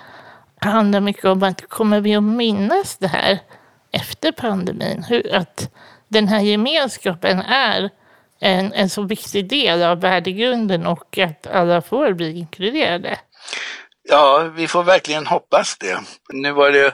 handlar 0.62 1.00
mycket 1.00 1.25
om 1.25 1.44
att 1.44 1.70
kommer 1.70 2.01
vi 2.01 2.16
att 2.16 2.24
minnas 2.24 2.98
det 2.98 3.08
här 3.08 3.39
efter 3.92 4.32
pandemin? 4.32 5.04
Hur, 5.10 5.36
att 5.36 5.70
den 6.08 6.27
här 6.27 6.42
gemenskapen 6.42 7.42
är 7.42 7.89
en, 8.39 8.74
en 8.74 8.89
så 8.89 9.01
viktig 9.01 9.50
del 9.50 9.84
av 9.84 10.01
värdegrunden 10.01 10.88
och 10.88 11.18
att 11.18 11.48
alla 11.48 11.82
får 11.82 12.13
bli 12.13 12.38
inkluderade. 12.38 13.20
Ja, 14.10 14.51
vi 14.56 14.68
får 14.68 14.84
verkligen 14.84 15.27
hoppas 15.27 15.77
det. 15.77 16.00
Nu 16.34 16.51
var 16.51 16.72
det 16.72 16.94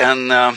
en, 0.00 0.30
eh, 0.30 0.52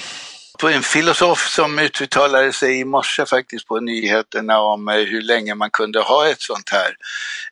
en 0.70 0.84
filosof 0.84 1.48
som 1.48 1.80
uttalade 1.80 2.54
sig 2.54 2.80
i 2.80 2.86
morse 2.86 3.26
faktiskt 3.26 3.68
på 3.68 3.80
nyheterna 3.80 4.60
om 4.60 4.88
eh, 4.88 4.96
hur 4.96 5.22
länge 5.22 5.56
man 5.56 5.70
kunde 5.70 6.00
ha 6.00 6.30
ett 6.30 6.42
sånt 6.42 6.70
här 6.70 6.96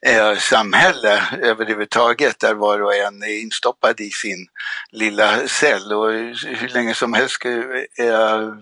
eh, 0.01 0.37
samhälle 0.37 1.23
överhuvudtaget 1.41 2.39
där 2.39 2.53
var 2.53 2.81
och 2.81 2.95
en 2.95 3.23
är 3.23 3.41
instoppad 3.41 4.01
i 4.01 4.09
sin 4.09 4.47
lilla 4.91 5.47
cell 5.47 5.93
och 5.93 6.11
hur 6.11 6.73
länge 6.73 6.93
som 6.93 7.13
helst 7.13 7.45
eh, 7.45 8.53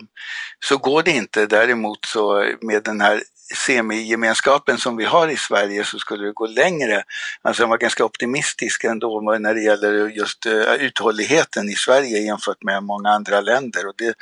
så 0.60 0.78
går 0.78 1.04
det 1.04 1.12
inte. 1.12 1.46
Däremot 1.46 2.06
så 2.06 2.46
med 2.62 2.84
den 2.84 3.02
här 3.02 3.24
semigemenskapen 3.56 4.78
som 4.78 4.98
vi 4.98 5.06
har 5.06 5.28
i 5.28 5.38
Sverige 5.38 5.84
så 5.84 6.00
skulle 6.00 6.26
det 6.26 6.32
gå 6.32 6.48
längre. 6.48 7.04
Alltså 7.42 7.64
jag 7.64 7.68
var 7.68 7.78
ganska 7.78 8.06
optimistisk 8.06 8.84
ändå 8.84 9.22
när 9.40 9.54
det 9.54 9.62
gäller 9.62 10.08
just 10.10 10.46
eh, 10.46 10.74
uthålligheten 10.74 11.70
i 11.70 11.76
Sverige 11.76 12.18
jämfört 12.18 12.64
med 12.64 12.84
många 12.84 13.10
andra 13.10 13.42
länder 13.42 13.88
och 13.88 13.94
det, 13.98 14.14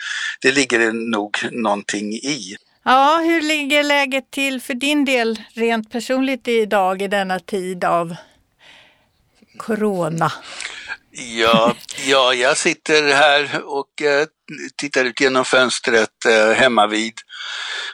det 0.42 0.52
ligger 0.52 0.80
det 0.80 0.92
nog 0.92 1.38
någonting 1.52 2.14
i. 2.14 2.56
Ja, 2.84 3.22
hur 3.24 3.42
ligger 3.42 3.84
läget 3.84 4.32
till 4.32 4.62
för 4.62 4.74
din 4.74 5.06
del 5.06 5.42
rent 5.54 5.92
personligt 5.92 6.48
idag 6.48 7.02
i 7.02 7.08
denna 7.08 7.40
tid 7.40 7.84
av 7.84 8.16
corona? 9.58 10.32
Ja, 11.18 11.76
ja 12.08 12.34
jag 12.34 12.58
sitter 12.58 13.14
här 13.14 13.62
och 13.66 14.02
eh, 14.02 14.26
tittar 14.76 15.06
ut 15.06 15.22
genom 15.22 15.46
fönstret 15.46 16.10
uh, 16.28 16.54
hemma 16.54 16.88
vid 16.88 17.14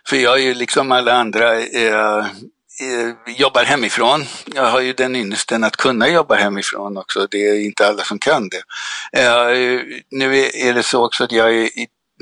för 0.09 0.17
jag 0.17 0.33
är 0.39 0.43
ju 0.43 0.53
liksom 0.53 0.91
alla 0.91 1.13
andra 1.13 1.59
eh, 1.59 2.17
eh, 2.17 3.35
jobbar 3.37 3.63
hemifrån. 3.63 4.25
Jag 4.55 4.65
har 4.65 4.81
ju 4.81 4.93
den 4.93 5.15
ynnesten 5.15 5.63
att 5.63 5.77
kunna 5.77 6.09
jobba 6.09 6.35
hemifrån 6.35 6.97
också. 6.97 7.27
Det 7.31 7.47
är 7.47 7.65
inte 7.65 7.87
alla 7.87 8.03
som 8.03 8.19
kan 8.19 8.49
det. 8.49 8.63
Nu 10.11 10.37
är 10.37 10.73
det 10.73 10.83
så 10.83 11.05
också 11.05 11.23
att 11.23 11.31
jag 11.31 11.55
är 11.55 11.69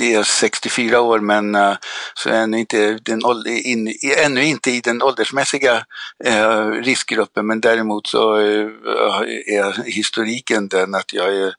är 0.02 0.24
64 0.24 1.02
år 1.02 1.20
men 1.20 1.56
uh, 1.56 1.76
så 2.14 2.30
är 2.30 2.34
ännu 2.34 2.60
inte, 2.60 3.00
den, 3.02 3.22
in, 3.46 3.94
ännu 4.26 4.44
inte 4.44 4.72
i 4.72 4.82
den 4.82 5.02
åldersmässiga 5.02 5.86
uh, 6.28 6.72
riskgruppen 6.72 7.48
men 7.48 7.62
däremot 7.62 8.08
så 8.08 8.38
uh, 8.38 8.72
är 9.48 9.84
historiken 9.84 10.68
den 10.68 10.96
att 10.96 11.14
jag 11.14 11.36
är 11.36 11.54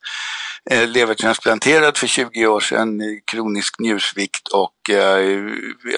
levertransplanterad 0.86 1.96
för 1.96 2.06
20 2.06 2.46
år 2.46 2.60
sedan, 2.60 3.00
kronisk 3.24 3.78
njursvikt 3.78 4.48
och 4.48 4.74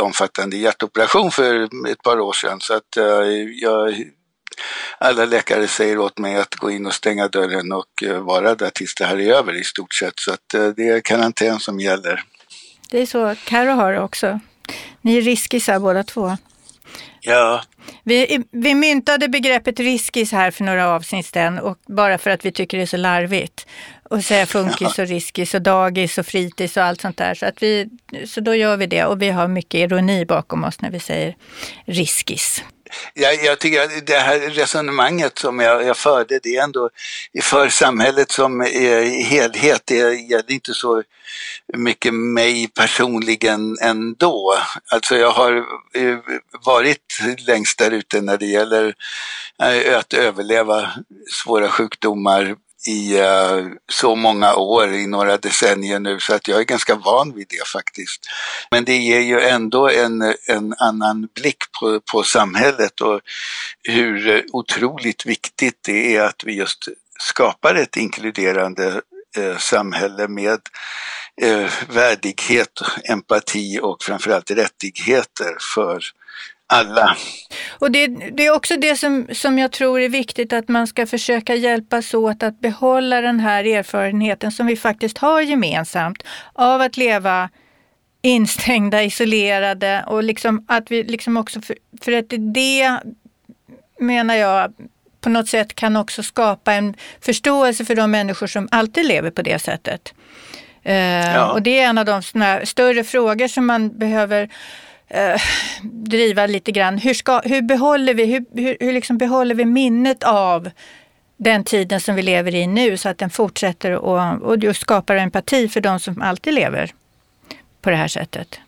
omfattande 0.01 0.57
hjärtoperation 0.57 1.31
för 1.31 1.63
ett 1.89 2.03
par 2.03 2.21
år 2.21 2.33
sedan. 2.33 2.61
Så 2.61 2.75
att 2.75 2.97
jag, 3.61 3.95
alla 4.99 5.25
läkare 5.25 5.69
säger 5.69 5.99
åt 5.99 6.19
mig 6.19 6.37
att 6.37 6.55
gå 6.55 6.71
in 6.71 6.87
och 6.87 6.95
stänga 6.95 7.29
dörren 7.29 7.73
och 7.73 8.03
vara 8.21 8.55
där 8.55 8.71
tills 8.71 8.95
det 8.95 9.05
här 9.05 9.21
är 9.21 9.33
över 9.33 9.61
i 9.61 9.65
stort 9.65 9.95
sett. 9.95 10.21
Så 10.21 10.33
att 10.33 10.77
det 10.77 10.89
är 10.89 11.01
karantän 11.01 11.61
som 11.61 11.81
gäller. 11.81 12.25
Det 12.91 13.03
är 13.03 13.07
så 13.07 13.35
Karo 13.45 13.71
har 13.71 13.93
det 13.93 14.01
också. 14.01 14.41
Ni 15.01 15.19
är 15.19 15.23
riskisar 15.23 15.79
båda 15.79 16.03
två. 16.03 16.37
Ja. 17.21 17.63
Vi, 18.05 18.45
vi 18.51 18.75
myntade 18.75 19.29
begreppet 19.29 19.81
riskis 19.81 20.33
här 20.33 20.51
för 20.51 20.65
några 20.65 20.89
avsnitt 20.89 21.27
sedan 21.27 21.59
och 21.59 21.79
bara 21.87 22.19
för 22.19 22.31
att 22.31 22.45
vi 22.45 22.53
tycker 22.53 22.77
det 22.79 22.85
är 22.85 22.87
så 22.87 22.97
larvigt 22.97 23.67
och 24.11 24.25
säga 24.25 24.47
funkis 24.47 24.99
och 24.99 25.07
riskis 25.07 25.55
och 25.55 25.63
dagis 25.63 26.19
och 26.19 26.27
fritids 26.27 26.77
och 26.77 26.83
allt 26.83 27.01
sånt 27.01 27.17
där. 27.17 27.35
Så, 27.35 27.47
att 27.47 27.63
vi, 27.63 27.89
så 28.27 28.41
då 28.41 28.55
gör 28.55 28.77
vi 28.77 28.87
det 28.87 29.05
och 29.05 29.23
vi 29.23 29.31
har 29.31 29.49
mycket 29.49 29.79
ironi 29.79 30.25
bakom 30.25 30.65
oss 30.65 30.81
när 30.81 30.91
vi 30.91 31.01
säger 31.01 31.37
riskis. 31.87 32.63
Jag, 33.15 33.45
jag 33.45 33.59
tycker 33.59 33.83
att 33.83 34.07
det 34.07 34.19
här 34.19 34.41
resonemanget 34.41 35.39
som 35.39 35.61
jag, 35.61 35.87
jag 35.87 35.97
förde, 35.97 36.41
det 36.43 36.57
är 36.57 36.65
ändå 36.65 36.91
för 37.43 37.69
samhället 37.69 38.31
som 38.31 38.61
helhet. 39.25 39.83
Det 39.85 39.95
gäller 39.95 40.53
inte 40.53 40.75
så 40.75 41.03
mycket 41.77 42.15
mig 42.15 42.69
personligen 42.69 43.77
ändå. 43.83 44.55
Alltså 44.91 45.17
jag 45.17 45.31
har 45.31 45.57
eh, 45.95 46.19
varit 46.65 47.19
finns 47.73 47.91
där 47.91 47.97
ute 47.97 48.21
när 48.21 48.39
det 48.39 48.47
gäller 48.47 48.95
eh, 49.63 49.99
att 49.99 50.13
överleva 50.13 50.91
svåra 51.45 51.69
sjukdomar 51.69 52.57
i 52.87 53.21
uh, 53.21 53.73
så 53.93 54.17
många 54.17 54.55
år, 54.55 54.95
i 54.95 55.07
några 55.07 55.37
decennier 55.37 56.01
nu, 56.01 56.21
så 56.21 56.35
att 56.35 56.49
jag 56.49 56.61
är 56.61 56.65
ganska 56.65 56.95
van 56.95 57.33
vid 57.35 57.47
det 57.49 57.69
faktiskt. 57.69 58.27
Men 58.71 58.85
det 58.85 58.97
ger 58.97 59.21
ju 59.21 59.41
ändå 59.41 59.89
en, 59.89 60.23
en 60.49 60.75
annan 60.79 61.29
blick 61.35 61.63
på, 61.81 62.01
på 62.13 62.23
samhället 62.23 63.01
och 63.01 63.21
hur 63.89 64.45
otroligt 64.53 65.27
viktigt 65.27 65.79
det 65.87 66.17
är 66.17 66.23
att 66.23 66.45
vi 66.45 66.55
just 66.55 66.89
skapar 67.21 67.75
ett 67.75 67.97
inkluderande 67.97 69.03
eh, 69.37 69.59
samhälle 69.59 70.29
med 70.29 70.61
eh, 71.43 71.71
värdighet, 71.89 72.81
empati 73.05 73.79
och 73.83 74.03
framförallt 74.03 74.51
rättigheter 74.51 75.57
för 75.75 76.03
alla. 76.73 77.17
Och 77.69 77.91
det, 77.91 78.07
det, 78.07 78.47
är 78.47 78.55
också 78.55 78.77
det 78.77 78.97
som, 78.97 79.27
som 79.33 79.59
jag 79.59 79.73
tror 79.73 80.01
är 80.01 80.09
viktigt 80.09 80.53
att 80.53 80.69
man 80.69 80.87
ska 80.87 81.07
försöka 81.07 81.55
hjälpas 81.55 82.15
åt 82.15 82.43
att 82.43 82.61
behålla 82.61 83.21
den 83.21 83.41
här 83.41 83.65
erfarenheten 83.65 84.53
som 84.53 84.67
vi 84.67 84.77
faktiskt 84.77 85.19
har 85.19 85.41
gemensamt 85.41 86.23
av 86.53 86.81
att 86.81 86.97
leva 86.97 87.51
instängda, 88.23 89.03
isolerade 89.03 90.05
och 90.07 90.23
liksom 90.23 90.65
att 90.69 90.91
vi 90.91 91.03
liksom 91.03 91.37
också, 91.37 91.61
för, 91.61 91.77
för 92.01 92.13
att 92.13 92.27
det 92.55 92.99
menar 93.99 94.35
jag 94.35 94.73
på 95.21 95.29
något 95.29 95.49
sätt 95.49 95.75
kan 95.75 95.97
också 95.97 96.23
skapa 96.23 96.73
en 96.73 96.95
förståelse 97.21 97.85
för 97.85 97.95
de 97.95 98.11
människor 98.11 98.47
som 98.47 98.69
alltid 98.71 99.07
lever 99.07 99.31
på 99.31 99.43
det 99.43 99.59
sättet. 99.59 100.15
Uh, 100.87 100.95
ja. 100.95 101.53
Och 101.53 101.63
det 101.63 101.79
är 101.79 101.89
en 101.89 101.99
av 101.99 102.05
de 102.05 102.23
större 102.65 103.05
frågor 103.05 103.49
som 103.49 103.67
man 103.67 103.99
behöver 103.99 104.49
eh, 105.13 105.41
driva 105.83 106.47
lite 106.47 106.73
grann. 106.73 106.99
Hur, 106.99 107.15
ska, 107.15 107.41
hur, 107.41 107.63
behåller, 107.63 108.15
vi, 108.15 108.25
hur, 108.25 108.45
hur, 108.55 108.77
hur 108.81 108.93
liksom 108.93 109.19
behåller 109.19 109.55
vi 109.55 109.65
minnet 109.65 110.23
av 110.25 110.71
den 111.37 111.65
tiden 111.65 112.01
som 112.01 112.15
vi 112.15 112.23
lever 112.23 112.55
i 112.55 112.67
nu 112.67 112.97
så 112.97 113.09
att 113.09 113.19
den 113.19 113.31
fortsätter 113.31 113.93
och, 113.93 114.43
och 114.43 114.57
just 114.57 114.81
skapar 114.81 115.17
empati 115.17 115.69
för 115.69 115.81
de 115.81 116.01
som 116.01 116.23
alltid 116.23 116.55
lever 116.55 116.93
på 117.81 117.91
det 117.91 117.97
här 117.97 118.09
sättet 118.09 118.61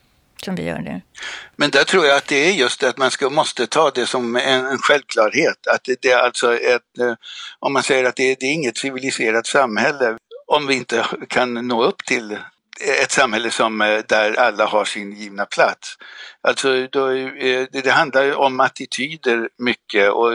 som 0.44 0.54
vi 0.54 0.62
gör 0.62 0.78
nu. 0.78 1.00
Men 1.56 1.70
där 1.70 1.84
tror 1.84 2.06
jag 2.06 2.16
att 2.16 2.26
det 2.26 2.48
är 2.48 2.52
just 2.52 2.80
det 2.80 2.88
att 2.88 2.98
man 2.98 3.10
ska, 3.10 3.30
måste 3.30 3.66
ta 3.66 3.90
det 3.90 4.06
som 4.06 4.36
en, 4.36 4.66
en 4.66 4.78
självklarhet. 4.78 5.66
Att 5.66 5.84
det, 5.84 6.02
det, 6.02 6.10
är 6.10 6.18
alltså 6.18 6.58
ett, 6.58 6.98
eh, 7.00 7.14
om 7.58 7.72
man 7.72 7.82
säger 7.82 8.04
att 8.04 8.16
det, 8.16 8.40
det 8.40 8.46
är 8.46 8.52
inget 8.52 8.76
civiliserat 8.76 9.46
samhälle 9.46 10.16
om 10.46 10.66
vi 10.66 10.74
inte 10.74 11.06
kan 11.28 11.54
nå 11.54 11.84
upp 11.84 12.04
till 12.04 12.38
ett 12.81 13.12
samhälle 13.12 13.50
som, 13.50 13.81
eh, 13.81 14.00
där 14.09 14.40
alla 14.40 14.66
har 14.66 14.85
sin 14.85 15.12
givna 15.12 15.45
plats. 15.45 15.97
Alltså 16.49 16.87
då, 16.87 17.11
eh, 17.11 17.66
det 17.73 17.90
handlar 17.90 18.35
om 18.35 18.61
attityder 18.61 19.49
mycket 19.59 20.11
och 20.11 20.33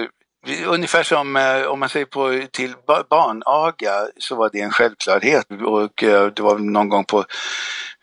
Ungefär 0.47 1.03
som 1.03 1.35
eh, 1.35 1.61
om 1.61 1.79
man 1.79 1.89
säger 1.89 2.05
på 2.05 2.41
till 2.51 2.73
barnaga 3.09 4.07
så 4.17 4.35
var 4.35 4.49
det 4.53 4.61
en 4.61 4.71
självklarhet 4.71 5.45
och 5.65 6.03
eh, 6.03 6.27
det 6.27 6.41
var 6.41 6.57
någon 6.57 6.89
gång 6.89 7.05
på 7.05 7.25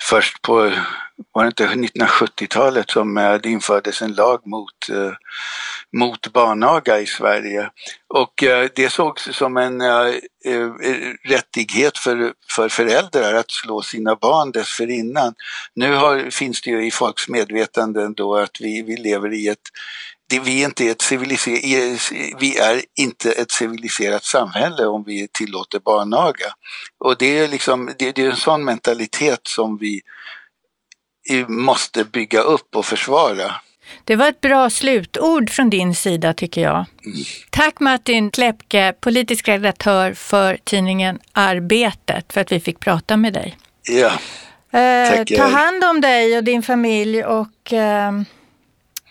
först 0.03 0.43
på 0.43 0.73
var 1.33 1.43
det 1.43 1.47
inte 1.47 1.67
1970-talet 1.67 2.91
som 2.91 3.19
eh, 3.19 3.35
det 3.35 3.49
infördes 3.49 4.03
en 4.03 4.13
lag 4.13 4.47
mot, 4.47 4.89
mot 5.97 6.33
barnaga 6.33 7.01
i 7.01 7.07
Sverige. 7.07 7.71
Och 8.09 8.45
det 8.75 8.93
sågs 8.93 9.23
som 9.23 9.57
en 9.57 9.83
rättighet 11.29 11.99
för, 11.99 12.33
för 12.57 12.69
föräldrar 12.69 13.35
att 13.35 13.51
slå 13.51 13.83
sina 13.83 14.17
barn 14.17 14.53
dessförinnan. 14.53 15.35
Nu 15.75 15.95
har, 15.95 16.31
finns 16.31 16.63
det 16.63 16.71
ju 16.71 16.87
i 16.87 16.91
folks 16.91 17.29
medvetande 17.29 18.03
ändå 18.03 18.37
att 18.37 18.61
vi, 18.61 18.83
vi 18.83 18.97
lever 18.97 19.35
i 19.35 19.49
ett 19.49 19.69
det, 20.29 20.39
vi, 20.39 20.63
är 20.63 20.67
inte 20.67 20.85
ett 20.85 21.13
vi 22.41 22.59
är 22.59 22.83
inte 22.95 23.33
ett 23.33 23.51
civiliserat 23.51 24.25
samhälle 24.25 24.87
om 24.87 25.05
vi 25.05 25.29
tillåter 25.33 25.79
barnaga. 25.79 26.55
Och 26.99 27.17
det 27.19 27.39
är, 27.39 27.49
liksom, 27.49 27.91
det, 27.99 28.13
det 28.13 28.23
är 28.23 28.31
en 28.31 28.37
sån 28.37 28.65
mentalitet 28.65 29.41
som 29.43 29.79
vi 29.79 30.01
måste 31.49 32.05
bygga 32.05 32.41
upp 32.41 32.77
och 32.77 32.87
försvara. 32.87 33.55
Det 34.05 34.17
var 34.17 34.29
ett 34.29 34.41
bra 34.41 34.71
slutord 34.71 35.51
från 35.51 35.71
din 35.71 35.95
sida 35.95 36.35
tycker 36.35 36.61
jag. 36.61 36.75
Mm. 37.05 37.19
Tack 37.51 37.81
Martin 37.81 38.31
Klepke, 38.31 38.95
politisk 39.01 39.49
redaktör 39.49 40.13
för 40.13 40.59
tidningen 40.65 41.19
Arbetet, 41.33 42.33
för 42.33 42.41
att 42.41 42.53
vi 42.53 42.61
fick 42.61 42.81
prata 42.81 43.17
med 43.17 43.33
dig. 43.33 43.59
Ja, 43.83 44.13
eh, 44.81 45.25
Ta 45.25 45.47
hand 45.47 45.85
om 45.85 46.01
dig 46.01 46.37
och 46.37 46.45
din 46.45 46.63
familj 46.63 47.25
och 47.25 47.73
eh, 47.73 48.13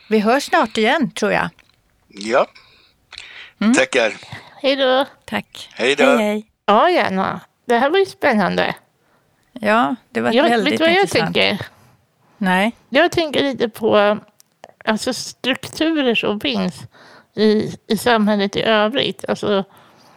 vi 0.09 0.19
hörs 0.19 0.43
snart 0.43 0.77
igen 0.77 1.11
tror 1.11 1.31
jag. 1.31 1.49
Ja, 2.07 2.47
mm. 3.61 3.73
tackar. 3.73 4.13
Hej 4.61 4.75
då. 4.75 5.05
Tack. 5.25 5.69
Hej 5.73 5.95
då. 5.95 6.03
Hej, 6.03 6.17
hej. 6.17 6.45
Ja, 6.65 6.89
Janna. 6.89 7.41
Det 7.65 7.77
här 7.77 7.89
var 7.89 7.99
ju 7.99 8.05
spännande. 8.05 8.75
Ja, 9.51 9.95
det 10.09 10.21
var 10.21 10.33
jag, 10.33 10.49
väldigt 10.49 10.73
intressant. 10.73 11.01
Vet 11.01 11.13
du 11.13 11.19
vad 11.19 11.23
jag 11.23 11.33
tänker? 11.33 11.67
Nej. 12.37 12.75
Jag 12.89 13.11
tänker 13.11 13.43
lite 13.43 13.69
på 13.69 14.19
alltså 14.85 15.13
strukturer 15.13 16.15
som 16.15 16.39
finns 16.39 16.83
i, 17.35 17.75
i 17.87 17.97
samhället 17.97 18.55
i 18.55 18.61
övrigt. 18.61 19.25
Alltså 19.29 19.63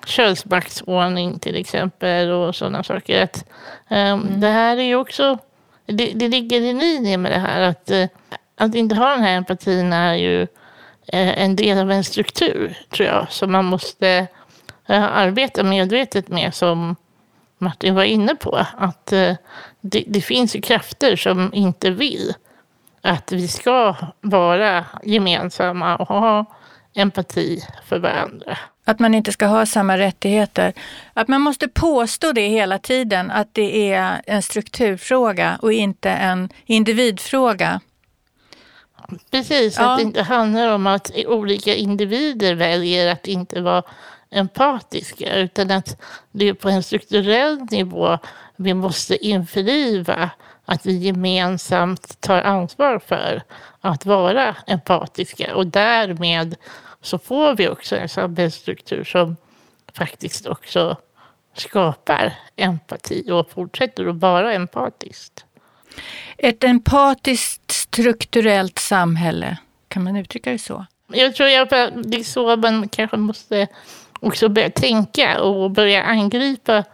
könsmaktsordning 0.06 1.38
till 1.38 1.56
exempel 1.56 2.30
och 2.30 2.54
sådana 2.54 2.82
saker. 2.82 3.22
Att, 3.22 3.44
um, 3.90 3.96
mm. 3.96 4.40
Det 4.40 4.48
här 4.48 4.76
är 4.76 4.82
ju 4.82 4.96
också, 4.96 5.38
det, 5.86 6.12
det 6.14 6.28
ligger 6.28 6.60
i 6.60 6.72
linje 6.72 7.16
med 7.16 7.32
det 7.32 7.38
här 7.38 7.60
att, 7.60 7.90
uh, 7.90 8.06
att 8.58 8.74
inte 8.74 8.94
ha 8.94 9.10
den 9.10 9.22
här 9.22 9.36
empatin 9.36 9.92
är 9.92 10.14
ju 10.14 10.42
eh, 11.12 11.42
en 11.42 11.56
del 11.56 11.78
av 11.78 11.90
en 11.90 12.04
struktur 12.04 12.78
tror 12.90 13.08
jag 13.08 13.26
som 13.32 13.52
man 13.52 13.64
måste 13.64 14.26
eh, 14.88 15.04
arbeta 15.04 15.62
medvetet 15.62 16.28
med 16.28 16.54
som 16.54 16.96
Martin 17.58 17.94
var 17.94 18.04
inne 18.04 18.34
på. 18.34 18.66
Att 18.76 19.12
eh, 19.12 19.34
det, 19.80 20.04
det 20.06 20.20
finns 20.20 20.56
ju 20.56 20.60
krafter 20.60 21.16
som 21.16 21.54
inte 21.54 21.90
vill 21.90 22.34
att 23.02 23.32
vi 23.32 23.48
ska 23.48 23.96
vara 24.20 24.84
gemensamma 25.02 25.96
och 25.96 26.08
ha 26.08 26.44
empati 26.94 27.62
för 27.84 27.98
varandra. 27.98 28.58
Att 28.84 28.98
man 28.98 29.14
inte 29.14 29.32
ska 29.32 29.46
ha 29.46 29.66
samma 29.66 29.98
rättigheter. 29.98 30.72
Att 31.12 31.28
man 31.28 31.40
måste 31.40 31.68
påstå 31.68 32.32
det 32.32 32.48
hela 32.48 32.78
tiden, 32.78 33.30
att 33.30 33.48
det 33.54 33.92
är 33.92 34.22
en 34.26 34.42
strukturfråga 34.42 35.58
och 35.62 35.72
inte 35.72 36.10
en 36.10 36.48
individfråga. 36.66 37.80
Precis, 39.30 39.78
ja. 39.78 39.90
att 39.90 39.98
det 39.98 40.02
inte 40.02 40.22
handlar 40.22 40.74
om 40.74 40.86
att 40.86 41.10
olika 41.26 41.74
individer 41.74 42.54
väljer 42.54 43.12
att 43.12 43.26
inte 43.26 43.60
vara 43.60 43.82
empatiska, 44.30 45.36
utan 45.36 45.70
att 45.70 46.02
det 46.30 46.48
är 46.48 46.54
på 46.54 46.68
en 46.68 46.82
strukturell 46.82 47.66
nivå 47.70 48.18
vi 48.56 48.74
måste 48.74 49.26
införliva 49.26 50.30
att 50.64 50.86
vi 50.86 50.96
gemensamt 50.96 52.20
tar 52.20 52.42
ansvar 52.42 52.98
för 52.98 53.42
att 53.80 54.06
vara 54.06 54.56
empatiska 54.66 55.56
och 55.56 55.66
därmed 55.66 56.56
så 57.02 57.18
får 57.18 57.56
vi 57.56 57.68
också 57.68 57.96
en 57.96 58.08
samhällsstruktur 58.08 59.04
som 59.04 59.36
faktiskt 59.94 60.46
också 60.46 60.96
skapar 61.54 62.34
empati 62.56 63.30
och 63.30 63.50
fortsätter 63.50 64.06
att 64.06 64.16
vara 64.16 64.52
empatiskt. 64.52 65.44
Ett 66.38 66.64
empatiskt 66.64 67.70
strukturellt 67.70 68.78
samhälle, 68.78 69.56
kan 69.88 70.04
man 70.04 70.16
uttrycka 70.16 70.50
det 70.50 70.58
så? 70.58 70.86
Jag 71.12 71.34
tror 71.34 71.60
att 71.60 71.70
det 72.04 72.18
är 72.18 72.24
så 72.24 72.56
man 72.56 72.88
kanske 72.88 73.16
måste 73.16 73.66
också 74.20 74.48
börja 74.48 74.70
tänka 74.70 75.40
och 75.40 75.70
börja 75.70 76.02
angripa 76.02 76.84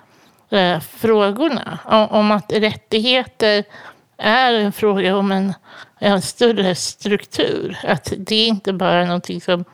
eh, 0.51 0.81
frågorna. 0.81 1.79
Om 2.11 2.31
att 2.31 2.53
rättigheter 2.53 3.65
är 4.19 4.53
en 4.53 4.73
fråga 4.73 5.17
om 5.17 5.33
en, 5.33 5.55
en 5.99 6.23
större 6.23 6.75
struktur. 6.75 7.79
Att 7.85 8.13
det 8.19 8.35
är 8.35 8.47
inte 8.47 8.73
bara 8.73 9.03
är 9.03 9.07
någonting 9.07 9.41
som 9.41 9.65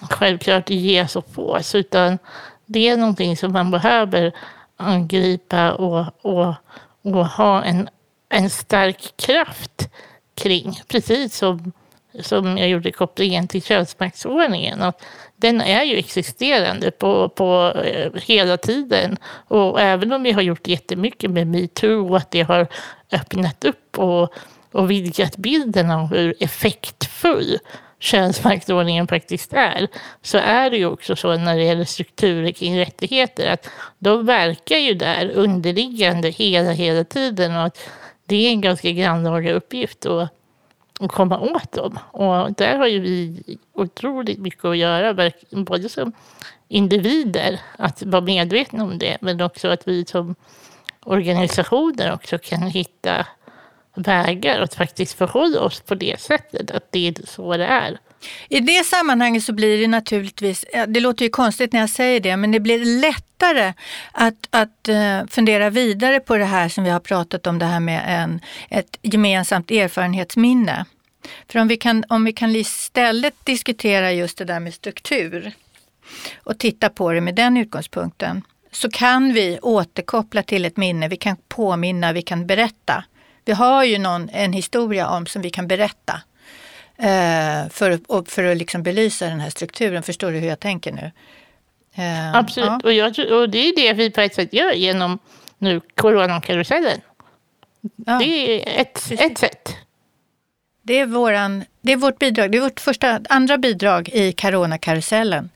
självklart 0.00 0.70
ges 0.70 1.16
och 1.16 1.32
fås, 1.32 1.74
utan 1.74 2.18
det 2.66 2.88
är 2.88 2.96
någonting 2.96 3.36
som 3.36 3.52
man 3.52 3.70
behöver 3.70 4.32
angripa 4.76 5.72
och, 5.72 6.06
och, 6.22 6.54
och 7.02 7.26
ha 7.26 7.62
en, 7.62 7.88
en 8.30 8.50
stark 8.50 9.12
kraft 9.16 9.88
kring. 10.34 10.80
Precis 10.88 11.36
som, 11.36 11.72
som 12.20 12.58
jag 12.58 12.68
gjorde 12.68 12.92
kopplingen 12.92 13.48
till 13.48 13.62
könsmaktsordningen. 13.62 14.82
Och 14.82 14.94
den 15.36 15.60
är 15.60 15.84
ju 15.84 15.96
existerande 15.96 16.90
på, 16.90 17.28
på 17.28 17.72
eh, 17.84 18.12
hela 18.22 18.56
tiden. 18.56 19.16
Och 19.48 19.80
även 19.80 20.12
om 20.12 20.22
vi 20.22 20.32
har 20.32 20.42
gjort 20.42 20.68
jättemycket 20.68 21.30
med 21.30 21.46
metoo 21.46 22.10
och 22.10 22.16
att 22.16 22.30
det 22.30 22.42
har 22.42 22.66
öppnat 23.12 23.64
upp 23.64 23.98
och, 23.98 24.34
och 24.72 24.90
vidgat 24.90 25.36
bilden 25.36 25.90
av 25.90 26.06
hur 26.06 26.34
effektfull 26.40 27.58
könsmaktsordningen 28.00 29.08
faktiskt 29.08 29.52
är, 29.52 29.88
så 30.22 30.38
är 30.38 30.70
det 30.70 30.76
ju 30.76 30.86
också 30.86 31.16
så 31.16 31.36
när 31.36 31.56
det 31.56 31.64
gäller 31.64 31.84
strukturer 31.84 32.52
kring 32.52 32.78
rättigheter 32.78 33.46
att 33.46 33.68
de 33.98 34.26
verkar 34.26 34.76
ju 34.76 34.94
där 34.94 35.30
underliggande 35.30 36.28
hela, 36.28 36.70
hela 36.70 37.04
tiden 37.04 37.56
och 37.56 37.64
att 37.64 37.78
det 38.30 38.46
är 38.46 38.50
en 38.50 38.60
ganska 38.60 38.90
grannlaga 38.90 39.52
uppgift 39.52 40.06
att 40.06 40.30
att 41.00 41.12
komma 41.12 41.38
åt 41.40 41.72
dem. 41.72 41.98
Och 42.10 42.52
där 42.52 42.78
har 42.78 42.86
ju 42.86 43.00
vi 43.00 43.42
otroligt 43.72 44.38
mycket 44.38 44.64
att 44.64 44.76
göra, 44.76 45.30
både 45.50 45.88
som 45.88 46.12
individer, 46.68 47.60
att 47.78 48.02
vara 48.02 48.22
medvetna 48.22 48.84
om 48.84 48.98
det, 48.98 49.18
men 49.20 49.40
också 49.40 49.68
att 49.68 49.88
vi 49.88 50.04
som 50.04 50.34
organisationer 51.00 52.12
också 52.12 52.38
kan 52.38 52.62
hitta 52.62 53.26
vägar 54.02 54.60
att 54.60 54.74
faktiskt 54.74 55.18
förhålla 55.18 55.60
oss 55.60 55.80
på 55.80 55.94
det 55.94 56.20
sättet, 56.20 56.70
att 56.70 56.92
det 56.92 57.08
är 57.08 57.14
så 57.26 57.56
det 57.56 57.66
är. 57.66 57.98
I 58.48 58.60
det 58.60 58.86
sammanhanget 58.86 59.44
så 59.44 59.52
blir 59.52 59.80
det 59.80 59.88
naturligtvis, 59.88 60.64
det 60.88 61.00
låter 61.00 61.24
ju 61.24 61.30
konstigt 61.30 61.72
när 61.72 61.80
jag 61.80 61.90
säger 61.90 62.20
det, 62.20 62.36
men 62.36 62.50
det 62.50 62.60
blir 62.60 63.00
lättare 63.00 63.72
att, 64.12 64.48
att 64.50 64.88
eh, 64.88 65.26
fundera 65.28 65.70
vidare 65.70 66.20
på 66.20 66.36
det 66.36 66.44
här 66.44 66.68
som 66.68 66.84
vi 66.84 66.90
har 66.90 67.00
pratat 67.00 67.46
om, 67.46 67.58
det 67.58 67.64
här 67.64 67.80
med 67.80 68.04
en, 68.06 68.40
ett 68.68 68.98
gemensamt 69.02 69.70
erfarenhetsminne. 69.70 70.84
För 71.48 71.58
om 71.58 71.68
vi, 71.68 71.76
kan, 71.76 72.04
om 72.08 72.24
vi 72.24 72.32
kan 72.32 72.56
istället 72.56 73.34
diskutera 73.44 74.12
just 74.12 74.38
det 74.38 74.44
där 74.44 74.60
med 74.60 74.74
struktur 74.74 75.52
och 76.36 76.58
titta 76.58 76.88
på 76.88 77.12
det 77.12 77.20
med 77.20 77.34
den 77.34 77.56
utgångspunkten, 77.56 78.42
så 78.72 78.90
kan 78.90 79.32
vi 79.32 79.58
återkoppla 79.62 80.42
till 80.42 80.64
ett 80.64 80.76
minne, 80.76 81.08
vi 81.08 81.16
kan 81.16 81.36
påminna, 81.48 82.12
vi 82.12 82.22
kan 82.22 82.46
berätta. 82.46 83.04
Vi 83.50 83.54
har 83.54 83.84
ju 83.84 83.98
någon, 83.98 84.28
en 84.28 84.52
historia 84.52 85.08
om 85.08 85.26
som 85.26 85.42
vi 85.42 85.50
kan 85.50 85.68
berätta 85.68 86.20
Eh, 87.02 87.68
för, 87.70 88.30
för 88.30 88.44
att 88.44 88.56
liksom 88.56 88.82
belysa 88.82 89.26
den 89.26 89.40
här 89.40 89.50
strukturen. 89.50 90.02
Förstår 90.02 90.32
du 90.32 90.38
hur 90.38 90.48
jag 90.48 90.60
tänker 90.60 90.92
nu? 90.92 91.10
Eh, 91.94 92.34
Absolut, 92.34 92.70
ja. 92.70 92.80
och, 92.84 92.92
jag, 92.92 93.08
och 93.08 93.50
det 93.50 93.58
är 93.58 93.76
det 93.76 93.92
vi 93.92 94.10
på 94.10 94.20
ett 94.20 94.34
sätt 94.34 94.52
gör 94.52 94.72
genom 94.72 95.18
nu 95.58 95.80
coronakarusellen. 95.94 97.00
Ja. 98.06 98.18
Det 98.18 98.24
är 98.24 98.80
ett, 98.80 99.10
ett 99.10 99.38
sätt. 99.38 99.76
Det 100.82 100.98
är, 100.98 101.06
våran, 101.06 101.64
det 101.82 101.92
är 101.92 101.96
vårt 101.96 102.18
bidrag, 102.18 102.52
det 102.52 102.58
är 102.58 102.62
vårt 102.62 102.80
första, 102.80 103.20
andra 103.28 103.58
bidrag 103.58 104.08
i 104.08 104.32
coronakarusellen. 104.32 105.50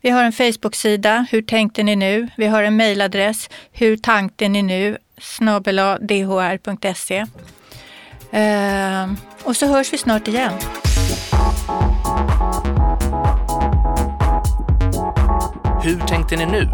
Vi 0.00 0.10
har 0.10 0.24
en 0.24 0.32
Facebook-sida, 0.32 1.26
Hur 1.30 1.42
tänkte 1.42 1.82
ni 1.82 1.96
nu? 1.96 2.28
Vi 2.36 2.46
har 2.46 2.62
en 2.62 2.76
mejladress, 2.76 3.50
Hur 3.72 3.96
tänkte 3.96 4.48
ni 4.48 4.62
nu? 4.62 4.98
dhr.se. 6.00 7.26
Eh, 8.30 9.10
och 9.44 9.56
så 9.56 9.66
hörs 9.66 9.92
vi 9.92 9.98
snart 9.98 10.28
igen. 10.28 10.52
Hur 15.82 16.00
tänkte 16.06 16.36
ni 16.36 16.46
nu? 16.46 16.68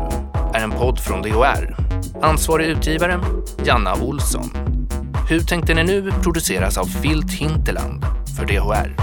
är 0.55 0.61
en 0.65 0.71
podd 0.71 1.01
från 1.01 1.23
DHR. 1.23 1.77
Ansvarig 2.23 2.67
utgivare, 2.67 3.21
Janna 3.65 3.95
Olsson. 3.95 4.51
Hur 5.29 5.41
tänkte 5.41 5.75
ni 5.75 5.85
nu 5.85 6.13
produceras 6.23 6.79
av 6.79 6.85
Filt 6.85 7.33
Hinterland 7.33 8.05
för 8.39 8.47
DHR. 8.47 8.97